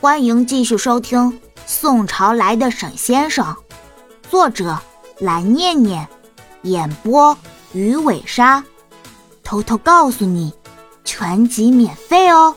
[0.00, 1.18] 欢迎继续收听
[1.66, 3.44] 《宋朝来的沈先生》，
[4.30, 4.78] 作者
[5.18, 6.08] 蓝念念，
[6.62, 7.36] 演播
[7.72, 8.64] 鱼尾鲨。
[9.42, 10.52] 偷偷告诉你，
[11.02, 12.54] 全集免费哦。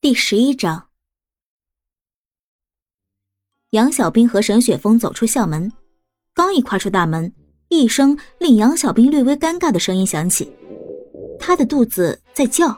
[0.00, 0.88] 第十一章，
[3.70, 5.72] 杨小兵和沈雪峰走出校门，
[6.34, 7.32] 刚一跨出大门，
[7.68, 10.52] 一声令杨小兵略微尴尬的声音响起，
[11.38, 12.76] 他的肚子在叫。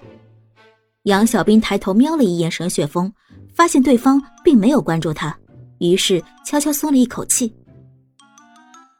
[1.05, 3.13] 杨小兵抬头瞄了一眼沈雪峰，
[3.54, 5.36] 发现对方并没有关注他，
[5.79, 7.53] 于是悄悄松了一口气。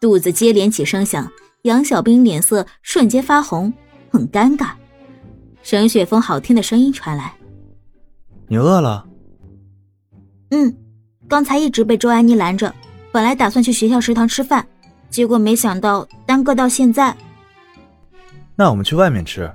[0.01, 1.31] 肚子接连起声响，
[1.63, 3.73] 杨小兵脸色瞬间发红，
[4.11, 4.71] 很尴尬。
[5.63, 7.33] 沈雪峰好听的声音传来
[8.49, 9.07] ：“你饿了
[10.51, 10.77] ？”“嗯，
[11.29, 12.75] 刚才一直被周安妮拦着，
[13.13, 14.67] 本来打算去学校食堂吃饭，
[15.09, 17.17] 结果没想到耽搁到现在。
[18.57, 19.49] ”“那我们去外面吃。”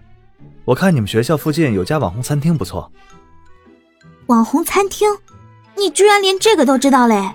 [0.67, 2.91] 我看你们学校附近有家网红餐厅不错。
[4.25, 5.07] 网红餐厅，
[5.77, 7.33] 你居然连这个都知道嘞？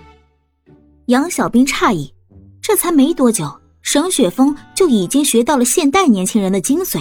[1.07, 2.13] 杨小兵诧异，
[2.61, 7.01] 这才没多久，沈雪峰就已经学到了现代年轻人的精髓。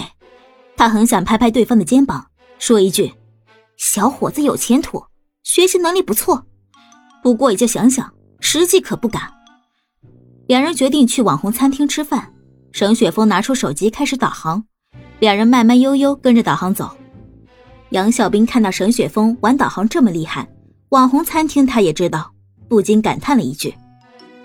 [0.74, 2.26] 他很想拍拍对方的肩膀，
[2.58, 3.12] 说一句
[3.76, 5.04] ：“小伙子有前途，
[5.42, 6.46] 学习能力不错。”
[7.22, 8.10] 不过也就想想，
[8.40, 9.30] 实际可不敢。
[10.46, 12.32] 两人决定去网红餐厅吃饭。
[12.72, 14.64] 沈雪峰拿出手机开始导航。
[15.22, 16.90] 两人慢慢悠悠跟着导航走，
[17.90, 20.48] 杨小兵看到沈雪峰玩导航这么厉害，
[20.88, 22.28] 网红餐厅他也知道，
[22.68, 23.72] 不禁感叹了一句：“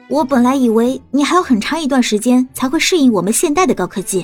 [0.07, 4.23] 我本来以为你还有很长一段时间才会适应我们现代的高科技，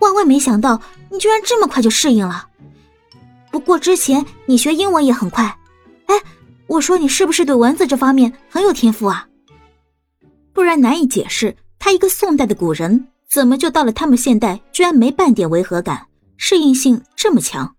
[0.00, 0.78] 万万没想到
[1.10, 2.46] 你居然这么快就适应了。
[3.50, 5.44] 不过之前你学英文也很快，
[6.08, 6.14] 哎，
[6.66, 9.26] 我说你是不是对文字这方面很有天赋啊？
[10.52, 17.76] 不然难以解释，他一个宋代的古人。”怎么就到了他们现代，居然没半点违和感，适应性这么强？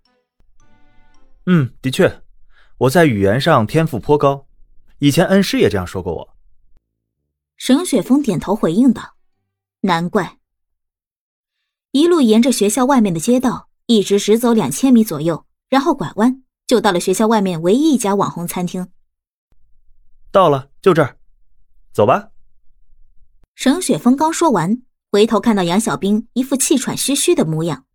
[1.47, 2.22] 嗯，的确，
[2.77, 4.45] 我在语言上天赋颇高，
[4.99, 6.38] 以前恩师也这样说过我。
[7.55, 9.15] 沈雪峰点头回应道
[9.82, 10.37] ：“难怪。”
[11.89, 18.87] 一路沿着学校外面的街道，一直直走两千米左右，然后拐弯，就到了学校外面唯一一家网红餐厅。
[20.32, 21.17] 到了，就这儿，
[21.92, 22.30] 走吧。
[23.55, 24.83] 沈雪峰刚说完。
[25.17, 27.88] 回头看到杨小兵一副气喘吁吁的模样，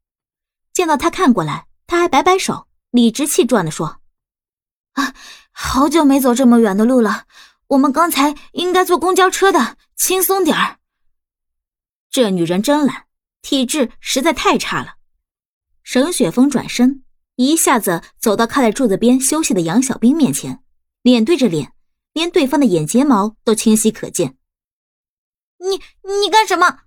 [0.73, 4.01] 见到他看过来，他还摆摆手，理直气壮的说
[4.95, 5.15] ：“啊，
[5.53, 7.27] 好久没走这么远的路了，
[7.69, 10.79] 我们刚才应该坐公交车的，轻松点儿。”
[12.11, 13.05] 这女人真懒，
[13.41, 14.97] 体质实在太差了。
[15.85, 17.05] 沈雪峰转身，
[17.37, 20.65] 一下子走到靠在柱子边休息的杨小兵面前，
[21.03, 21.73] 脸对着脸，
[22.15, 24.37] 连对方的眼睫毛都清晰可见。
[25.59, 26.81] 你你干什么？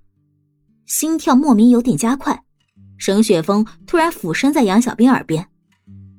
[0.85, 2.43] 心跳莫名有点加快，
[2.97, 5.47] 沈雪峰突然俯身在杨小兵耳边，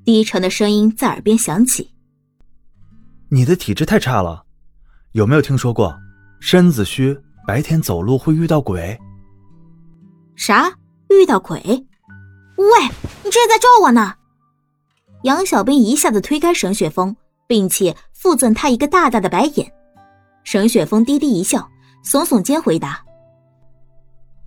[0.05, 1.91] 低沉的声音在耳边响起
[3.31, 4.45] ：“你的体质太差了，
[5.13, 5.97] 有没有听说过
[6.41, 7.17] 身子虚
[7.47, 8.99] 白天走路会遇到鬼？”
[10.35, 10.71] 啥？
[11.11, 11.61] 遇到鬼？
[11.63, 12.89] 喂，
[13.25, 14.15] 你这是在咒我呢！
[15.23, 17.15] 杨小兵一下子推开沈雪峰，
[17.47, 19.73] 并且附赠他一个大大的白眼。
[20.43, 21.71] 沈雪峰低低一笑，
[22.05, 23.06] 耸耸肩回答。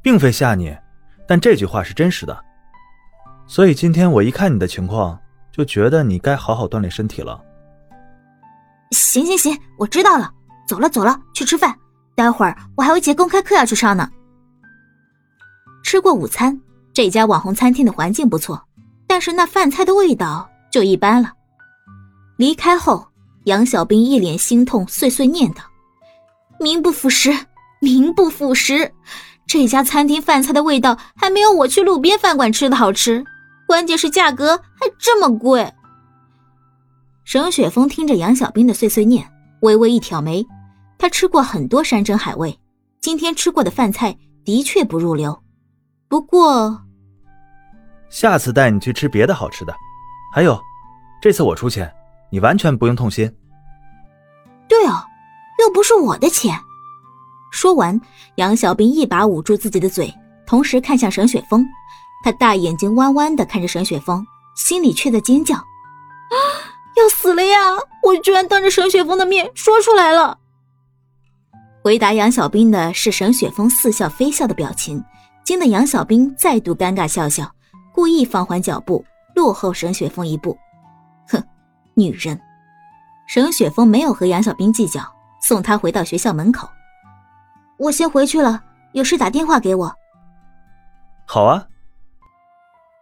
[0.01, 0.75] 并非吓你，
[1.27, 2.45] 但这句话是真实的。
[3.47, 5.19] 所以今天我一看你的情况，
[5.51, 7.39] 就觉得你该好好锻炼身体了。
[8.91, 10.31] 行行行，我知道了。
[10.67, 11.75] 走了走了，去吃饭。
[12.13, 14.07] 待会儿我还有一节公开课要去上呢。
[15.83, 16.59] 吃过午餐，
[16.93, 18.63] 这家网红餐厅的环境不错，
[19.07, 21.33] 但是那饭菜的味道就一般了。
[22.37, 23.07] 离开后，
[23.45, 25.63] 杨小兵一脸心痛，碎碎念道
[26.59, 27.31] ：“名不副实，
[27.81, 28.93] 名不副实。”
[29.49, 33.25] 这家餐厅饭菜的味道还没有我去路边饭馆吃的好吃，
[33.65, 35.73] 关键是价格还这么贵。
[37.23, 39.27] 沈雪峰听着杨小兵的碎碎念，
[39.61, 40.45] 微微一挑眉。
[40.99, 42.59] 他吃过很多山珍海味，
[43.01, 44.15] 今天吃过的饭菜
[44.45, 45.35] 的确不入流。
[46.07, 46.79] 不过，
[48.07, 49.73] 下次带你去吃别的好吃的。
[50.31, 50.61] 还有，
[51.23, 51.91] 这次我出钱，
[52.31, 53.25] 你完全不用痛心。
[54.67, 55.03] 对哦，
[55.57, 56.53] 又不是我的钱。
[57.51, 57.99] 说完，
[58.35, 60.13] 杨小兵一把捂住自己的嘴，
[60.45, 61.65] 同时看向沈雪峰。
[62.23, 64.25] 他大眼睛弯弯的看着沈雪峰，
[64.55, 66.35] 心里却在尖叫：“啊，
[66.97, 67.57] 要死了呀！
[68.03, 70.37] 我居然当着沈雪峰的面说出来了。”
[71.81, 75.01] 回答杨小兵的是沈雪峰似笑非笑的表情，
[75.45, 77.49] 惊得杨小兵再度尴尬笑笑，
[77.93, 79.03] 故意放缓脚步，
[79.33, 80.57] 落后沈雪峰一步。
[81.29, 81.41] 哼，
[81.93, 82.39] 女人。
[83.27, 85.01] 沈雪峰没有和杨小兵计较，
[85.41, 86.67] 送他回到学校门口。
[87.79, 88.61] 我先回去了，
[88.91, 89.95] 有事打电话给我。
[91.25, 91.65] 好啊。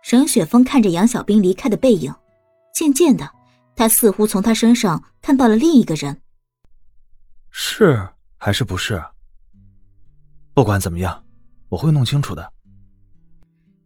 [0.03, 2.13] 沈雪峰看着杨小兵离开的背影，
[2.73, 3.29] 渐渐的，
[3.75, 6.21] 他似乎从他身上看到了另一个人。
[7.49, 8.07] 是
[8.37, 9.03] 还是不是？
[10.53, 11.25] 不管怎么样，
[11.69, 12.53] 我会弄清楚的。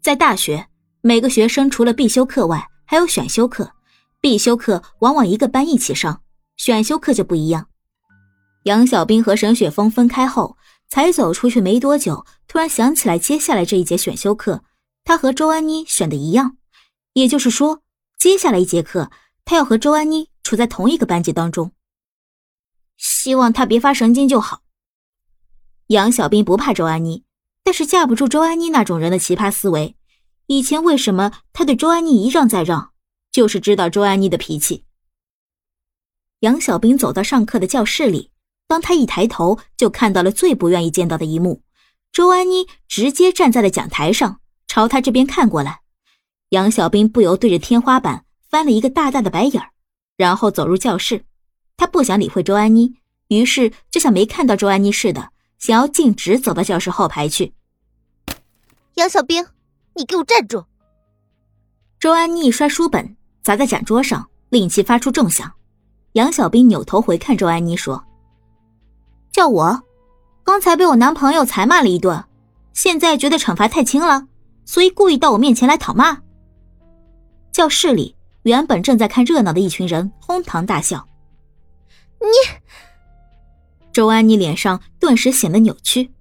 [0.01, 0.67] 在大学，
[1.01, 3.71] 每个学生除了必修课外，还有选修课。
[4.19, 6.21] 必修课往往一个班一起上，
[6.57, 7.67] 选修课就不一样。
[8.65, 10.55] 杨小兵和沈雪峰分开后，
[10.91, 14.65] 才走出去没多久，突然想起来接下来这一节选修课，
[15.05, 16.57] 他和周安妮选的一样，
[17.13, 17.81] 也就是说，
[18.19, 19.09] 接下来一节课
[19.45, 21.71] 他要和周安妮处在同一个班级当中。
[22.97, 24.63] 希望他别发神经就好。
[25.87, 27.23] 杨小兵不怕周安妮，
[27.63, 29.95] 但是架不住周安妮那种人的奇葩思维。
[30.47, 32.91] 以前为什么他对周安妮一让再让？
[33.31, 34.83] 就是知道周安妮的脾气。
[36.41, 38.30] 杨小兵走到上课的教室里，
[38.71, 41.61] 当他一抬头，就看到了最不愿意见到的一幕：
[42.13, 45.81] 周安妮直接站在了讲台上，朝他这边看过来。
[46.51, 49.71] 杨小兵不由对着天花板翻了一个大大的白眼儿，
[50.15, 51.25] 然后走入教室。
[51.75, 52.93] 他不想理会周安妮，
[53.27, 57.53] 于是就像没看到周安妮似的，想要径直走到教室后排去。
[58.93, 59.45] 杨小兵，
[59.95, 60.63] 你给我站住！
[61.99, 63.17] 周安妮一摔书本。
[63.43, 65.51] 砸在讲桌上，令其发出重响。
[66.13, 68.01] 杨小兵扭头回看周安妮，说
[69.41, 69.81] ：“叫我，
[70.43, 72.25] 刚才被我男朋友才骂了一顿，
[72.73, 74.27] 现在觉得惩罚太轻了，
[74.65, 76.19] 所以故意到我面前来讨骂。”
[77.51, 81.07] 教室里原本正在看热闹的一群人哄堂大笑。
[82.19, 82.27] 你，
[83.91, 86.11] 周安妮脸上顿时显得扭曲，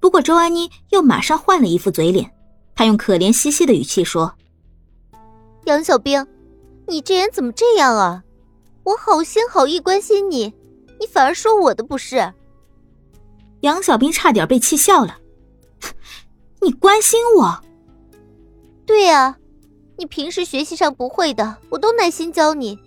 [0.00, 2.28] 不过周安妮又马上换了一副嘴脸，
[2.74, 4.34] 她用可怜兮兮的语气说
[5.66, 6.26] ：“杨小兵。”
[6.88, 8.24] 你这人怎么这样啊！
[8.82, 10.52] 我好心好意关心你，
[10.98, 12.34] 你反而说我的不是。
[13.64, 15.16] 杨小兵差点被气笑了。
[16.60, 17.58] 你关心我？
[18.84, 19.38] 对呀，
[19.96, 22.78] 你平时学习上不会的，我都耐心教你。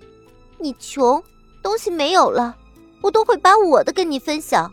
[0.59, 1.21] 你穷，
[1.63, 2.55] 东西没有了，
[3.01, 4.71] 我都会把我的跟你分享。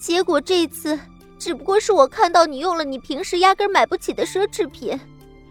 [0.00, 0.98] 结果这次，
[1.38, 4.98] 只不过是我看到你用了你平时压根买不起的奢侈品，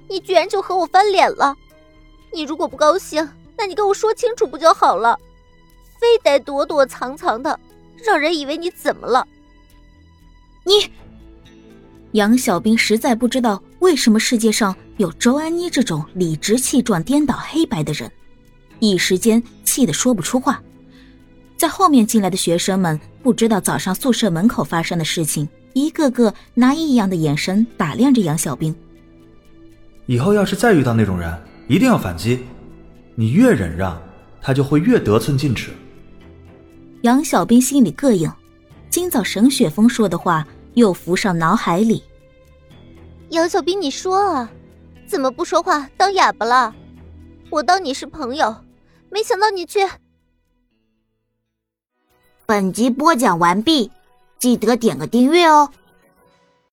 [0.10, 1.56] 你居然就和我翻脸了。
[2.34, 5.16] 你如果不高兴，那你跟我说清楚不就好了？
[6.00, 7.60] 非得躲躲藏藏的，
[8.06, 9.26] 让人以为你怎么了？
[10.66, 10.92] 你，
[12.12, 18.12] 杨小兵实在不知道为什么世界上有周安妮这种理直气壮、颠倒黑白的人，
[18.80, 20.62] 一时间气得说不出话。
[21.58, 28.76] 在后面进来的学生们不知道早上宿舍门口发生的事情，一个个拿异样的眼神打量着杨小兵。
[30.08, 31.32] 以后要是再遇到那种人。
[31.68, 32.42] 一定要反击，
[33.16, 34.02] 你越忍让，
[34.42, 35.72] 他就会越得寸进尺。
[37.02, 38.32] 杨小兵心里膈应，
[38.92, 42.04] 今早沈雪峰说的话又浮上脑海里。
[43.30, 44.48] 杨小兵，你说啊，
[45.08, 46.76] 怎么不说话当哑巴了？
[47.50, 48.56] 我当你是朋友，
[49.10, 49.90] 没想到你却……
[52.46, 53.90] 本集播讲完毕，
[54.38, 55.68] 记得点个订阅哦。